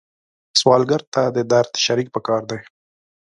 [0.59, 2.59] سوالګر ته د درد شریک پکار دی